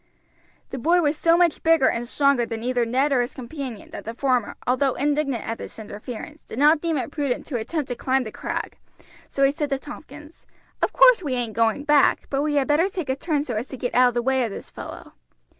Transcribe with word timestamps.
The 0.71 0.79
boy 0.79 0.99
was 1.03 1.15
so 1.15 1.37
much 1.37 1.61
bigger 1.61 1.87
and 1.87 2.07
stronger 2.07 2.43
than 2.43 2.63
either 2.63 2.87
Ned 2.87 3.11
or 3.13 3.21
his 3.21 3.35
companion 3.35 3.91
that 3.91 4.03
the 4.03 4.15
former, 4.15 4.55
although 4.65 4.95
indignant 4.95 5.47
at 5.47 5.59
this 5.59 5.77
interference, 5.77 6.41
did 6.41 6.57
not 6.57 6.81
deem 6.81 6.97
it 6.97 7.11
prudent 7.11 7.45
to 7.45 7.57
attempt 7.57 7.87
to 7.89 7.95
climb 7.95 8.23
the 8.23 8.31
crag, 8.31 8.79
so 9.29 9.43
he 9.43 9.51
said 9.51 9.69
to 9.69 9.77
Tompkins: 9.77 10.47
"Of 10.81 10.91
course 10.91 11.21
we 11.21 11.35
ain't 11.35 11.53
going 11.53 11.83
back, 11.83 12.25
but 12.31 12.41
we 12.41 12.55
had 12.55 12.67
better 12.67 12.89
take 12.89 13.09
a 13.09 13.15
turn 13.15 13.43
so 13.43 13.53
as 13.53 13.67
to 13.67 13.77
get 13.77 13.93
out 13.93 14.07
of 14.07 14.13
the 14.15 14.23
way 14.23 14.43
of 14.43 14.49
this 14.49 14.71
fellow." 14.71 15.13